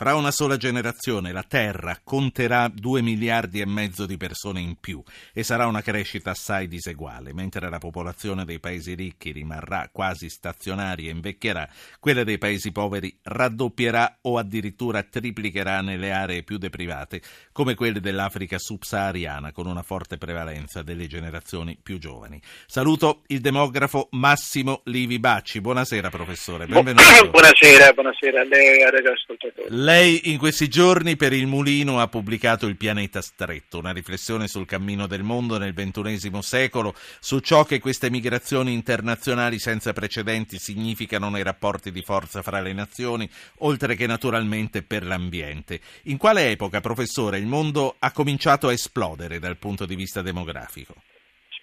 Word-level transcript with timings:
Fra 0.00 0.14
una 0.14 0.30
sola 0.30 0.56
generazione 0.56 1.30
la 1.30 1.44
Terra 1.46 1.98
conterà 2.02 2.70
2 2.72 3.02
miliardi 3.02 3.60
e 3.60 3.66
mezzo 3.66 4.06
di 4.06 4.16
persone 4.16 4.58
in 4.58 4.76
più 4.80 5.02
e 5.34 5.42
sarà 5.42 5.66
una 5.66 5.82
crescita 5.82 6.30
assai 6.30 6.68
diseguale, 6.68 7.34
mentre 7.34 7.68
la 7.68 7.76
popolazione 7.76 8.46
dei 8.46 8.60
paesi 8.60 8.94
ricchi 8.94 9.30
rimarrà 9.30 9.90
quasi 9.92 10.30
stazionaria 10.30 11.10
e 11.10 11.12
invecchierà, 11.12 11.68
quella 11.98 12.24
dei 12.24 12.38
paesi 12.38 12.72
poveri 12.72 13.14
raddoppierà 13.24 14.20
o 14.22 14.38
addirittura 14.38 15.02
triplicherà 15.02 15.82
nelle 15.82 16.12
aree 16.12 16.44
più 16.44 16.56
deprivate, 16.56 17.20
come 17.52 17.74
quelle 17.74 18.00
dell'Africa 18.00 18.56
subsahariana, 18.58 19.52
con 19.52 19.66
una 19.66 19.82
forte 19.82 20.16
prevalenza 20.16 20.80
delle 20.80 21.08
generazioni 21.08 21.76
più 21.76 21.98
giovani. 21.98 22.40
Saluto 22.64 23.24
il 23.26 23.42
demografo 23.42 24.08
Massimo 24.12 24.80
Livi 24.84 25.18
Bacci. 25.18 25.60
Buonasera 25.60 26.08
professore, 26.08 26.64
benvenuto. 26.64 27.02
Buonasera, 27.28 27.92
buonasera 27.92 28.40
a 28.40 28.44
lei 28.44 28.78
e 28.78 28.84
ai 28.84 28.90
radioascoltatori. 28.90 29.88
Lei 29.90 30.30
in 30.30 30.38
questi 30.38 30.68
giorni 30.68 31.16
per 31.16 31.32
il 31.32 31.48
Mulino 31.48 31.98
ha 31.98 32.06
pubblicato 32.06 32.68
Il 32.68 32.76
pianeta 32.76 33.20
stretto, 33.20 33.80
una 33.80 33.90
riflessione 33.90 34.46
sul 34.46 34.64
cammino 34.64 35.08
del 35.08 35.24
mondo 35.24 35.58
nel 35.58 35.74
XXI 35.74 36.30
secolo, 36.42 36.94
su 37.18 37.40
ciò 37.40 37.64
che 37.64 37.80
queste 37.80 38.08
migrazioni 38.08 38.72
internazionali 38.72 39.58
senza 39.58 39.92
precedenti 39.92 40.60
significano 40.60 41.28
nei 41.28 41.42
rapporti 41.42 41.90
di 41.90 42.02
forza 42.02 42.40
fra 42.40 42.60
le 42.60 42.72
nazioni, 42.72 43.28
oltre 43.58 43.96
che 43.96 44.06
naturalmente 44.06 44.84
per 44.84 45.04
l'ambiente. 45.04 45.80
In 46.04 46.18
quale 46.18 46.52
epoca, 46.52 46.78
professore, 46.78 47.38
il 47.38 47.46
mondo 47.46 47.96
ha 47.98 48.12
cominciato 48.12 48.68
a 48.68 48.72
esplodere 48.72 49.40
dal 49.40 49.56
punto 49.56 49.86
di 49.86 49.96
vista 49.96 50.22
demografico? 50.22 50.94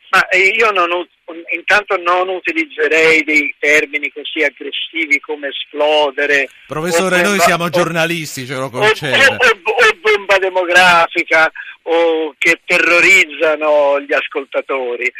Ma 0.09 0.27
io 0.37 0.71
non, 0.71 0.89
intanto 1.55 1.97
non 1.97 2.29
utilizzerei 2.29 3.23
dei 3.23 3.53
termini 3.59 4.11
così 4.11 4.43
aggressivi 4.43 5.19
come 5.19 5.49
esplodere. 5.49 6.49
Professore, 6.67 7.15
bomba, 7.15 7.29
noi 7.29 7.39
siamo 7.39 7.69
giornalisti, 7.69 8.45
ce 8.45 8.55
lo 8.55 8.69
concede. 8.69 9.17
O, 9.17 9.33
o, 9.33 9.71
o, 9.71 9.97
bomba 9.99 10.37
demografica 10.37 11.51
o 11.83 12.35
che 12.37 12.61
terrorizzano 12.65 13.99
gli 14.01 14.13
ascoltatori. 14.13 15.11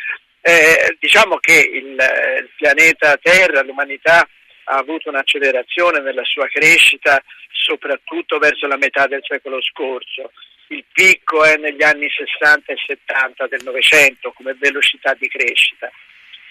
Eh, 0.42 0.96
diciamo 1.00 1.38
che 1.38 1.54
il, 1.54 1.92
il 1.92 2.50
pianeta 2.56 3.18
Terra, 3.22 3.64
l'umanità, 3.64 4.28
ha 4.70 4.78
avuto 4.78 5.10
un'accelerazione 5.10 6.02
nella 6.02 6.24
sua 6.26 6.48
crescita 6.48 7.22
soprattutto 7.50 8.38
verso 8.38 8.68
la 8.68 8.78
metà 8.78 9.08
del 9.08 9.22
secolo 9.24 9.62
scorso 9.62 10.32
il 10.70 10.84
picco 10.92 11.44
è 11.44 11.58
negli 11.58 11.84
anni 11.84 12.08
60 12.10 12.74
e 12.74 12.78
70 12.86 13.48
del 13.48 13.62
Novecento 13.64 14.32
come 14.34 14.56
velocità 14.60 15.14
di 15.14 15.28
crescita. 15.28 15.90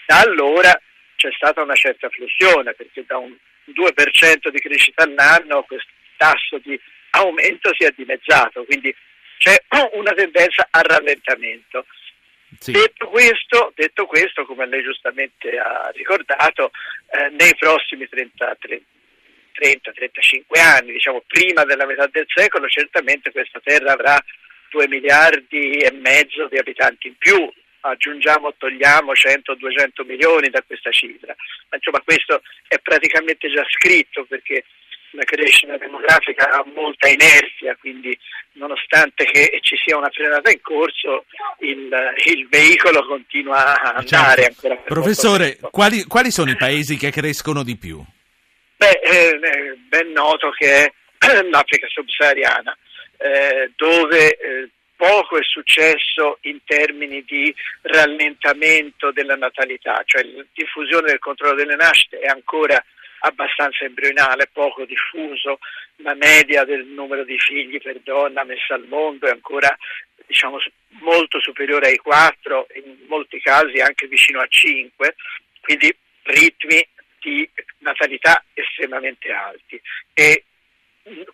Da 0.07 0.21
allora 0.21 0.71
c'è 1.17 1.29
stata 1.33 1.61
una 1.61 1.75
certa 1.75 2.07
flessione 2.07 2.73
perché 2.73 3.03
da 3.05 3.17
un 3.17 3.35
2% 3.65 4.47
di 4.47 4.59
crescita 4.59 5.03
all'anno 5.03 5.63
questo 5.63 5.91
tasso 6.15 6.57
di 6.59 6.79
aumento 7.09 7.73
si 7.77 7.83
è 7.83 7.91
dimezzato, 7.93 8.63
quindi 8.63 8.95
c'è 9.37 9.61
una 9.93 10.13
tendenza 10.13 10.65
al 10.71 10.83
rallentamento. 10.83 11.85
Sì. 12.57 12.71
Detto, 12.71 13.09
questo, 13.09 13.73
detto, 13.75 14.05
questo, 14.05 14.45
come 14.45 14.65
lei 14.65 14.81
giustamente 14.81 15.59
ha 15.59 15.91
ricordato, 15.93 16.71
eh, 17.11 17.29
nei 17.31 17.53
prossimi 17.55 18.07
30, 18.07 18.55
30 18.59 18.85
30-35 19.57 20.59
anni, 20.59 20.91
diciamo 20.91 21.23
prima 21.25 21.65
della 21.65 21.87
metà 21.87 22.07
del 22.11 22.27
secolo, 22.27 22.67
certamente 22.67 23.31
questa 23.31 23.59
terra 23.63 23.93
avrà 23.93 24.23
2 24.69 24.87
miliardi 24.87 25.79
e 25.79 25.91
mezzo 25.91 26.47
di 26.47 26.59
abitanti 26.59 27.07
in 27.07 27.17
più, 27.17 27.51
aggiungiamo 27.81 28.47
o 28.47 28.55
togliamo 28.57 29.11
100-200 29.13 30.05
milioni 30.05 30.49
da 30.49 30.61
questa 30.65 30.91
cifra, 30.91 31.35
ma 31.69 31.77
insomma 31.77 32.01
questo 32.03 32.41
è 32.67 32.77
praticamente 32.79 33.49
già 33.49 33.65
scritto 33.69 34.25
perché 34.25 34.63
la 35.11 35.23
crescita 35.23 35.77
demografica 35.77 36.49
ha 36.49 36.65
molta 36.73 37.07
inerzia, 37.07 37.75
quindi 37.79 38.17
nonostante 38.53 39.23
che 39.25 39.59
ci 39.61 39.75
sia 39.83 39.97
una 39.97 40.09
frenata 40.09 40.51
in 40.51 40.61
corso, 40.61 41.25
il, 41.59 41.89
il 42.25 42.47
veicolo 42.49 43.05
continua 43.05 43.81
a 43.81 43.93
andare 43.95 44.41
certo. 44.43 44.67
ancora. 44.67 44.75
Professore, 44.75 45.57
quali, 45.71 46.03
quali 46.03 46.31
sono 46.31 46.51
i 46.51 46.57
paesi 46.57 46.97
che 46.97 47.11
crescono 47.11 47.63
di 47.63 47.77
più? 47.77 48.03
Beh, 48.75 48.99
è 48.99 49.39
ben 49.87 50.11
noto 50.11 50.51
che 50.51 50.85
è 50.85 50.93
l'Africa 51.49 51.87
subsahariana, 51.87 52.77
eh, 53.17 53.71
dove 53.75 54.37
eh, 54.37 54.69
poco 54.97 55.37
è 55.37 55.43
successo 55.43 56.39
in 56.41 56.59
termini 56.65 57.23
di 57.23 57.53
rallentamento 57.81 59.11
della 59.11 59.35
natalità, 59.35 60.01
cioè 60.03 60.23
la 60.23 60.43
diffusione 60.53 61.07
del 61.07 61.19
controllo 61.19 61.55
delle 61.55 61.75
nascite 61.75 62.19
è 62.19 62.27
ancora 62.27 62.83
abbastanza 63.19 63.85
embrionale, 63.85 64.49
poco 64.51 64.85
diffuso, 64.85 65.59
la 65.97 66.15
media 66.15 66.65
del 66.65 66.85
numero 66.85 67.23
di 67.23 67.37
figli 67.37 67.79
per 67.79 67.99
donna 68.01 68.43
messa 68.43 68.73
al 68.73 68.85
mondo 68.87 69.27
è 69.27 69.31
ancora 69.31 69.75
diciamo, 70.25 70.57
molto 71.01 71.39
superiore 71.39 71.87
ai 71.87 71.97
4, 71.97 72.67
in 72.75 72.97
molti 73.07 73.39
casi 73.39 73.79
anche 73.79 74.07
vicino 74.07 74.41
a 74.41 74.47
5, 74.47 75.15
quindi 75.61 75.95
ritmi 76.23 76.87
di 77.19 77.49
natalità 77.79 78.43
estremamente 78.53 79.31
alti 79.31 79.81
e 80.13 80.43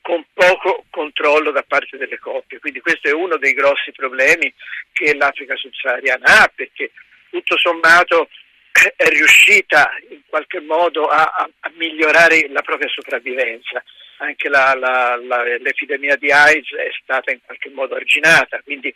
con 0.02 0.24
poco 0.34 0.83
controllo 0.94 1.50
da 1.50 1.64
parte 1.64 1.98
delle 1.98 2.20
coppie. 2.20 2.60
Quindi 2.60 2.80
questo 2.80 3.08
è 3.08 3.14
uno 3.14 3.38
dei 3.38 3.54
grossi 3.54 3.92
problemi 3.92 4.54
che 4.92 5.16
l'Africa 5.16 5.56
subsahariana 5.56 6.42
ha, 6.42 6.52
perché 6.54 6.92
tutto 7.32 7.58
sommato 7.58 8.30
è 8.96 9.08
riuscita 9.10 9.90
in 10.10 10.22
qualche 10.28 10.60
modo 10.60 11.08
a, 11.08 11.24
a, 11.24 11.72
migliorare 11.74 12.48
la 12.50 12.62
propria 12.62 12.88
sopravvivenza. 12.90 13.84
Anche 14.18 14.48
la, 14.48 14.76
la, 14.76 15.20
la, 15.20 15.44
l'epidemia 15.58 16.16
di 16.16 16.32
AIDS 16.32 16.72
è 16.76 16.92
stata 17.02 17.32
in 17.32 17.40
qualche 17.44 17.70
modo 17.72 17.96
arginata, 17.96 18.62
quindi 18.64 18.94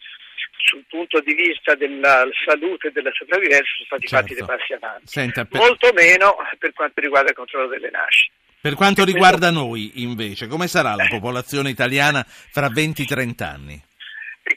sul 0.61 0.83
punto 0.87 1.19
di 1.21 1.33
vista 1.33 1.73
della 1.73 2.27
salute 2.45 2.89
e 2.89 2.91
della 2.91 3.11
sopravvivenza 3.11 3.65
sono 3.73 3.85
stati 3.85 4.07
certo. 4.07 4.27
fatti 4.27 4.35
dei 4.35 4.45
passi 4.45 4.73
avanti. 4.73 5.07
Senta, 5.07 5.45
per... 5.45 5.59
Molto 5.59 5.91
meno 5.93 6.37
per 6.59 6.73
quanto 6.73 7.01
riguarda 7.01 7.29
il 7.29 7.35
controllo 7.35 7.67
delle 7.67 7.89
nascite. 7.89 8.35
Per 8.67 8.75
quanto 8.75 9.05
riguarda 9.05 9.49
noi, 9.49 10.03
invece, 10.03 10.47
come 10.47 10.67
sarà 10.67 10.93
la 10.93 11.07
popolazione 11.07 11.69
italiana 11.69 12.21
fra 12.27 12.67
20-30 12.67 13.43
anni? 13.43 13.81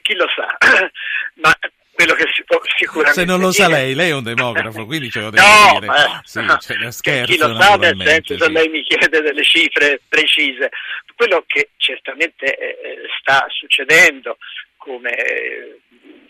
Chi 0.01 0.15
lo 0.15 0.25
sa, 0.35 0.57
ma 1.41 1.57
quello 1.93 2.13
che 2.15 2.25
si 2.35 2.43
può 2.43 2.59
sicuramente 2.75 3.21
Se 3.21 3.25
non 3.25 3.39
lo 3.39 3.53
sa 3.53 3.69
lei, 3.69 3.95
lei 3.95 4.09
è 4.09 4.13
un 4.13 4.23
demografo, 4.23 4.85
quindi 4.85 5.09
ce 5.09 5.21
lo 5.21 5.29
deve 5.31 5.47
no, 5.47 5.79
dire. 5.79 5.85
Ma... 5.85 6.21
Sì, 6.25 6.45
cioè, 6.59 6.91
scherzo, 6.91 7.31
chi 7.31 7.37
lo 7.37 7.55
sa, 7.55 7.75
nel 7.77 8.01
senso, 8.03 8.37
se 8.37 8.49
lei 8.49 8.67
mi 8.67 8.83
chiede 8.83 9.21
delle 9.21 9.43
cifre 9.43 10.01
precise. 10.09 10.71
Quello 11.15 11.45
che 11.47 11.69
certamente 11.77 12.57
eh, 12.57 12.97
sta 13.17 13.45
succedendo, 13.47 14.39
come 14.75 15.15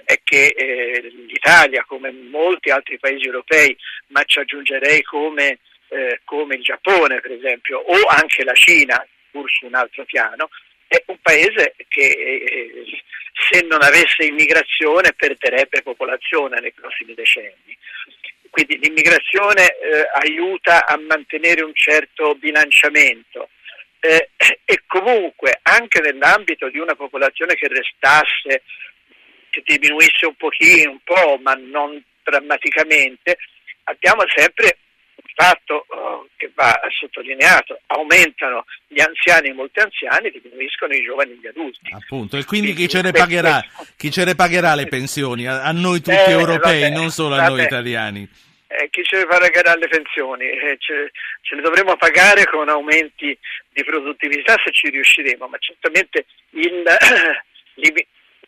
è 0.05 0.19
che 0.23 0.53
eh, 0.55 1.11
l'Italia, 1.27 1.83
come 1.87 2.11
molti 2.11 2.69
altri 2.69 2.99
paesi 2.99 3.25
europei, 3.25 3.75
ma 4.09 4.23
ci 4.25 4.37
aggiungerei 4.37 5.01
come, 5.01 5.57
eh, 5.91 6.21
come 6.23 6.55
il 6.55 6.63
Giappone 6.63 7.19
per 7.19 7.31
esempio, 7.31 7.79
o 7.79 7.97
anche 8.07 8.43
la 8.43 8.53
Cina, 8.53 9.05
pur 9.29 9.49
su 9.51 9.65
un 9.65 9.75
altro 9.75 10.05
piano, 10.05 10.49
è 10.87 11.01
un 11.07 11.17
paese 11.21 11.75
che 11.87 12.07
eh, 12.07 13.01
se 13.49 13.65
non 13.67 13.81
avesse 13.81 14.25
immigrazione 14.25 15.13
perderebbe 15.13 15.81
popolazione 15.81 16.59
nei 16.59 16.71
prossimi 16.71 17.13
decenni. 17.13 17.77
Quindi 18.49 18.77
l'immigrazione 18.79 19.77
eh, 19.77 20.09
aiuta 20.13 20.85
a 20.85 20.97
mantenere 20.97 21.63
un 21.63 21.73
certo 21.73 22.35
bilanciamento 22.35 23.49
eh, 23.99 24.29
e 24.65 24.83
comunque 24.87 25.59
anche 25.61 26.01
nell'ambito 26.01 26.69
di 26.69 26.77
una 26.77 26.95
popolazione 26.95 27.55
che 27.55 27.67
restasse 27.67 28.63
che 29.49 29.61
diminuisse 29.65 30.25
un 30.25 30.35
pochino, 30.35 30.91
un 30.91 30.99
po', 31.03 31.37
ma 31.41 31.53
non 31.53 32.01
drammaticamente, 32.23 33.37
abbiamo 33.83 34.23
sempre 34.33 34.77
fatto 35.41 35.85
uh, 35.89 36.27
che 36.37 36.51
va 36.53 36.79
sottolineato, 36.89 37.79
aumentano 37.87 38.65
gli 38.87 39.01
anziani 39.01 39.51
molti 39.53 39.79
anziani, 39.79 40.29
diminuiscono 40.29 40.93
i 40.93 41.03
giovani 41.03 41.31
e 41.31 41.37
gli 41.41 41.47
adulti. 41.47 41.91
Appunto, 41.91 42.37
e 42.37 42.45
quindi, 42.45 42.73
chi, 42.73 42.87
ce 42.87 43.01
pagherà, 43.11 43.59
chi, 43.97 44.11
ce 44.11 44.23
ne 44.23 44.35
pagherà, 44.35 44.75
le 44.75 44.87
pensioni? 44.87 45.47
A, 45.47 45.63
a 45.63 45.71
noi 45.71 46.01
tutti 46.01 46.15
eh, 46.15 46.31
europei, 46.31 46.81
vabbè, 46.81 46.93
non 46.93 47.09
solo 47.09 47.35
a 47.35 47.37
vabbè. 47.39 47.49
noi 47.49 47.63
italiani. 47.63 48.29
Eh, 48.67 48.89
chi 48.89 49.03
ce 49.03 49.17
ne 49.17 49.25
pagherà 49.25 49.75
le 49.75 49.87
pensioni? 49.87 50.45
Eh, 50.45 50.77
ce, 50.79 51.11
ce, 51.41 51.55
le 51.55 51.61
dovremo 51.61 51.97
pagare 51.97 52.45
con 52.45 52.69
aumenti 52.69 53.37
di 53.73 53.83
produttività 53.83 54.55
se 54.63 54.71
ci 54.71 54.89
riusciremo, 54.89 55.47
ma 55.47 55.57
certamente 55.57 56.25
il, 56.51 56.83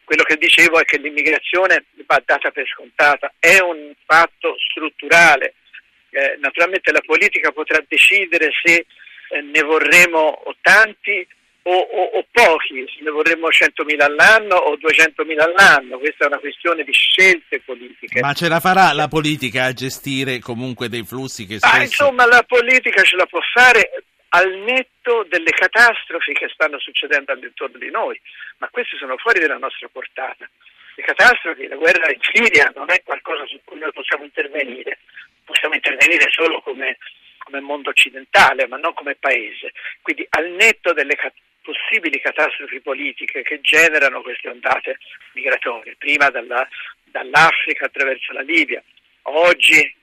quello 0.06 0.24
che 0.24 0.38
dicevo 0.38 0.80
è 0.80 0.86
che 0.86 0.98
l'immigrazione 0.98 1.86
va 2.06 2.22
data 2.24 2.52
per 2.52 2.68
scontata, 2.68 3.34
è 3.40 3.60
un 3.60 3.94
fatto 4.06 4.56
strutturale. 4.70 5.56
Eh, 6.14 6.38
naturalmente 6.40 6.92
la 6.92 7.02
politica 7.02 7.52
potrà 7.52 7.84
decidere 7.88 8.50
se 8.64 8.86
eh, 9.30 9.42
ne 9.42 9.62
vorremmo 9.64 10.44
tanti 10.62 11.28
o, 11.64 11.76
o, 11.76 12.04
o, 12.18 12.26
pochi, 12.30 12.86
se 12.88 13.04
ne 13.04 13.10
vorremmo 13.10 13.48
100.000 13.48 14.04
all'anno 14.04 14.56
o 14.56 14.76
200.000 14.76 15.40
all'anno, 15.40 15.98
questa 15.98 16.26
è 16.26 16.28
una 16.28 16.40
questione 16.40 16.84
di 16.84 16.92
scelte 16.92 17.62
politiche. 17.62 18.20
Ma 18.20 18.34
ce 18.34 18.48
la 18.48 18.60
farà 18.60 18.92
la 18.94 19.08
politica 19.08 19.64
a 19.64 19.74
gestire 19.74 20.40
comunque 20.40 20.90
dei 20.90 21.04
flussi 21.04 21.48
che 21.48 21.58
spesso... 21.58 21.76
Ah, 21.76 21.82
insomma 21.82 22.28
la 22.28 22.44
politica 22.44 23.02
ce 23.04 23.16
la 23.16 23.26
può 23.26 23.40
fare 23.54 24.04
al 24.30 24.52
netto 24.58 25.26
delle 25.30 25.52
catastrofi 25.52 26.34
che 26.34 26.50
stanno 26.54 26.80
succedendo 26.80 27.32
all'intorno 27.32 27.78
di 27.78 27.90
noi, 27.90 28.20
ma 28.58 28.68
queste 28.70 28.98
sono 28.98 29.16
fuori 29.18 29.40
dalla 29.40 29.58
nostra 29.58 29.88
portata. 29.92 30.50
Le 30.96 31.04
catastrofi, 31.04 31.68
la 31.68 31.76
guerra 31.76 32.12
in 32.12 32.20
Siria 32.22 32.72
non 32.76 32.92
è 32.92 33.02
qualcosa 33.04 33.46
su 33.48 33.60
cui 33.64 33.80
noi 33.80 33.92
possiamo 33.94 34.26
intervenire, 34.26 35.00
intervenire 36.04 36.30
solo 36.30 36.62
come, 36.62 36.98
come 37.40 37.60
mondo 37.62 37.90
occidentale, 37.90 38.68
ma 38.68 38.78
non 38.78 38.94
come 38.94 39.16
paese. 39.16 39.72
Quindi 40.02 40.26
al 40.30 40.50
netto 40.52 40.94
delle 40.94 41.16
cat- 41.16 41.34
possibili 41.62 42.20
catastrofi 42.20 42.82
politiche 42.82 43.42
che 43.42 43.62
generano 43.62 44.22
queste 44.22 44.50
ondate 44.50 44.98
migratorie, 45.34 45.96
prima 45.98 46.30
dalla, 46.30 46.68
dall'Africa 47.06 47.86
attraverso 47.86 48.34
la 48.34 48.42
Libia, 48.42 48.84
oggi 49.24 49.96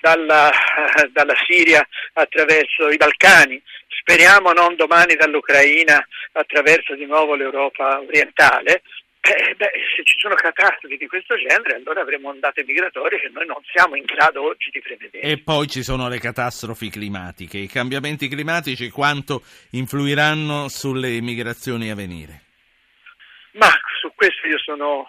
dalla, 0.00 0.50
dalla, 1.12 1.34
Siria 1.46 1.86
attraverso 2.14 2.88
i 2.88 2.96
Balcani, 2.96 3.62
speriamo 3.88 4.52
non 4.52 4.74
domani 4.74 5.14
dall'Ucraina 5.14 6.04
attraverso 6.32 6.94
di 6.94 7.04
nuovo 7.04 7.34
l'Europa 7.34 8.00
orientale, 8.00 8.82
eh, 9.24 9.54
beh, 9.54 9.70
se 9.94 10.02
ci 10.02 10.18
sono 10.18 10.34
catastrofi 10.34 10.96
di 10.96 11.06
questo 11.06 11.36
genere, 11.36 11.76
allora 11.76 12.00
avremo 12.00 12.30
ondate 12.30 12.64
migratorie 12.64 13.20
che 13.20 13.30
noi 13.32 13.46
non 13.46 13.62
siamo 13.72 13.94
in 13.94 14.04
grado 14.04 14.42
oggi 14.42 14.70
di 14.70 14.80
prevedere. 14.80 15.24
E 15.24 15.38
poi 15.38 15.68
ci 15.68 15.84
sono 15.84 16.08
le 16.08 16.18
catastrofi 16.18 16.90
climatiche. 16.90 17.58
I 17.58 17.68
cambiamenti 17.68 18.28
climatici 18.28 18.90
quanto 18.90 19.42
influiranno 19.70 20.68
sulle 20.68 21.20
migrazioni 21.20 21.90
a 21.90 21.94
venire? 21.94 22.42
Ma 23.52 23.68
su 24.00 24.12
questo 24.16 24.48
io 24.48 24.58
sono, 24.58 25.06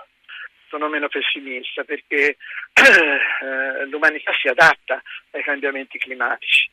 sono 0.70 0.90
meno 0.90 1.08
pessimista 1.08 1.84
perché 1.84 2.38
eh, 2.74 3.86
l'umanità 3.88 4.32
si 4.40 4.48
adatta 4.48 5.02
ai 5.32 5.42
cambiamenti 5.42 5.98
climatici. 5.98 6.70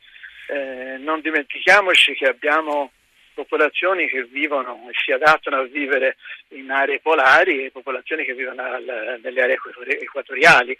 Eh, 0.47 0.97
non 0.99 1.21
dimentichiamoci 1.21 2.13
che 2.13 2.25
abbiamo 2.27 2.91
popolazioni 3.41 4.07
che 4.07 4.23
vivono 4.25 4.87
e 4.89 4.93
si 5.03 5.11
adattano 5.11 5.57
a 5.57 5.63
vivere 5.63 6.17
in 6.49 6.69
aree 6.69 6.99
polari 6.99 7.65
e 7.65 7.71
popolazioni 7.71 8.23
che 8.23 8.33
vivono 8.33 8.63
al, 8.63 9.19
nelle 9.21 9.41
aree 9.41 9.57
equatoriali. 9.99 10.77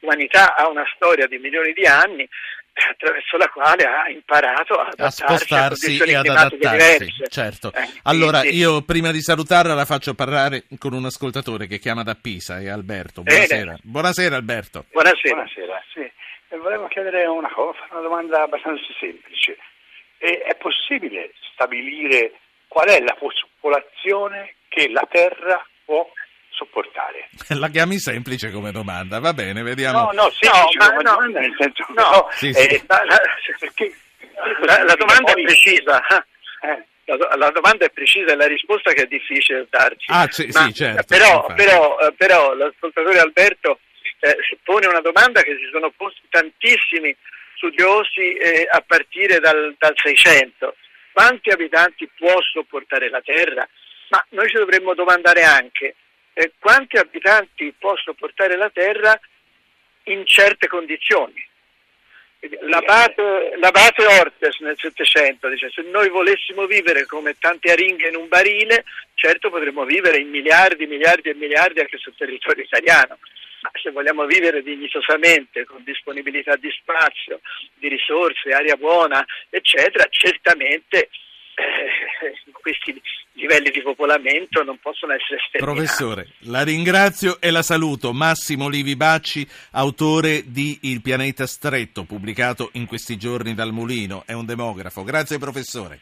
L'umanità 0.00 0.54
ha 0.54 0.68
una 0.68 0.84
storia 0.94 1.26
di 1.26 1.38
milioni 1.38 1.72
di 1.72 1.86
anni 1.86 2.28
attraverso 2.74 3.36
la 3.36 3.48
quale 3.48 3.84
ha 3.84 4.08
imparato 4.10 4.74
a, 4.74 4.90
a 4.96 5.10
spostarsi 5.10 5.98
a 6.00 6.06
e 6.06 6.14
ad 6.14 6.26
adattarsi. 6.26 7.12
Certo. 7.28 7.72
Eh, 7.72 7.88
allora, 8.02 8.40
quindi... 8.40 8.58
io 8.58 8.82
prima 8.82 9.12
di 9.12 9.20
salutarla 9.20 9.74
la 9.74 9.84
faccio 9.84 10.14
parlare 10.14 10.64
con 10.78 10.92
un 10.92 11.04
ascoltatore 11.04 11.66
che 11.66 11.78
chiama 11.78 12.02
da 12.02 12.14
Pisa, 12.14 12.60
è 12.60 12.68
Alberto. 12.68 13.22
Buonasera. 13.22 13.64
Bene. 13.64 13.78
Buonasera 13.82 14.36
Alberto. 14.36 14.84
Buonasera. 14.90 15.34
Buonasera. 15.34 15.82
Sì. 15.92 16.56
volevo 16.58 16.86
chiedere 16.88 17.26
una 17.26 17.50
cosa, 17.52 17.78
una 17.90 18.00
domanda 18.00 18.42
abbastanza 18.42 18.84
semplice. 18.98 19.56
È 20.32 20.54
possibile 20.56 21.32
stabilire 21.52 22.32
qual 22.68 22.88
è 22.88 23.00
la 23.00 23.16
popolazione 23.18 24.54
che 24.68 24.88
la 24.90 25.06
Terra 25.10 25.64
può 25.84 26.10
sopportare. 26.50 27.28
La 27.58 27.68
chiami 27.68 27.98
semplice 27.98 28.50
come 28.50 28.70
domanda, 28.70 29.18
va 29.18 29.32
bene, 29.32 29.62
vediamo. 29.62 30.10
No, 30.12 30.22
no, 30.22 30.30
semplice 30.30 30.78
no, 30.78 30.86
come 30.86 31.02
no, 31.02 31.10
domanda, 31.14 31.40
nel 31.40 31.54
senso 31.58 31.84
no, 31.88 32.02
no 32.02 32.28
sì, 32.30 32.52
sì. 32.52 32.60
Eh, 32.60 32.82
la, 32.86 33.02
la, 33.06 33.18
perché, 33.58 33.94
la, 34.64 34.82
la 34.84 34.94
domanda 34.94 35.32
è 35.32 35.42
precisa. 35.42 36.02
Eh. 36.62 36.84
La, 37.06 37.36
la, 37.36 37.50
domanda 37.50 37.84
è 37.84 37.90
precisa 37.90 38.32
e 38.32 38.36
la 38.36 38.46
risposta 38.46 38.92
che 38.92 39.02
è 39.02 39.06
difficile 39.06 39.66
darci. 39.68 40.06
Ah, 40.08 40.26
c- 40.26 40.46
sì, 40.48 40.72
certo. 40.72 41.04
Però, 41.06 41.44
però, 41.54 41.98
eh, 41.98 42.12
però 42.14 42.54
l'ascoltatore 42.54 43.18
Alberto 43.18 43.80
eh, 44.20 44.36
pone 44.62 44.86
una 44.86 45.00
domanda 45.00 45.42
che 45.42 45.54
si 45.56 45.68
sono 45.70 45.92
posti 45.94 46.22
tantissimi 46.30 47.14
studiosi 47.54 48.34
eh, 48.34 48.68
a 48.70 48.82
partire 48.86 49.38
dal, 49.40 49.74
dal 49.78 49.94
600 49.96 50.76
quanti 51.14 51.50
abitanti 51.50 52.10
può 52.16 52.34
sopportare 52.42 53.08
la 53.08 53.20
Terra? 53.20 53.66
Ma 54.08 54.24
noi 54.30 54.48
ci 54.48 54.56
dovremmo 54.56 54.94
domandare 54.94 55.42
anche 55.42 55.94
eh, 56.34 56.52
quanti 56.58 56.96
abitanti 56.96 57.72
può 57.78 57.96
sopportare 57.96 58.56
la 58.56 58.68
Terra 58.68 59.18
in 60.04 60.26
certe 60.26 60.66
condizioni. 60.66 61.48
L'abate, 62.62 63.54
l'abate 63.56 64.04
Ortes 64.04 64.58
nel 64.58 64.76
Settecento 64.76 65.48
dice 65.48 65.70
se 65.70 65.80
noi 65.82 66.10
volessimo 66.10 66.66
vivere 66.66 67.06
come 67.06 67.36
tante 67.38 67.70
aringhe 67.70 68.08
in 68.08 68.16
un 68.16 68.28
barile, 68.28 68.84
certo 69.14 69.48
potremmo 69.48 69.84
vivere 69.84 70.18
in 70.18 70.28
miliardi, 70.28 70.86
miliardi 70.86 71.30
e 71.30 71.34
miliardi 71.34 71.80
anche 71.80 71.96
sul 71.96 72.14
territorio 72.16 72.64
italiano 72.64 73.18
ma 73.64 73.70
se 73.80 73.90
vogliamo 73.90 74.26
vivere 74.26 74.62
dignitosamente, 74.62 75.64
con 75.64 75.82
disponibilità 75.84 76.54
di 76.56 76.68
spazio, 76.70 77.40
di 77.74 77.88
risorse, 77.88 78.50
aria 78.50 78.76
buona, 78.76 79.24
eccetera, 79.48 80.06
certamente 80.10 81.08
eh, 81.54 82.52
questi 82.52 83.00
livelli 83.32 83.70
di 83.70 83.80
popolamento 83.80 84.62
non 84.62 84.78
possono 84.78 85.14
essere 85.14 85.40
sterminati. 85.48 85.86
Professore, 85.86 86.28
la 86.40 86.62
ringrazio 86.62 87.40
e 87.40 87.50
la 87.50 87.62
saluto. 87.62 88.12
Massimo 88.12 88.68
Livi 88.68 88.96
Bacci, 88.96 89.48
autore 89.70 90.42
di 90.44 90.80
Il 90.82 91.00
pianeta 91.00 91.46
stretto, 91.46 92.04
pubblicato 92.04 92.68
in 92.74 92.84
questi 92.84 93.16
giorni 93.16 93.54
dal 93.54 93.72
Mulino, 93.72 94.24
è 94.26 94.34
un 94.34 94.44
demografo. 94.44 95.04
Grazie 95.04 95.38
professore. 95.38 96.00